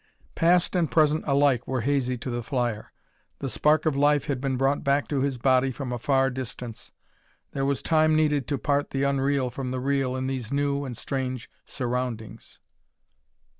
[0.33, 2.91] Past and present alike were hazy to the flyer;
[3.37, 6.91] the spark of life had been brought back to his body from a far distance;
[7.51, 10.97] there was time needed to part the unreal from the real in these new and
[10.97, 12.59] strange surroundings.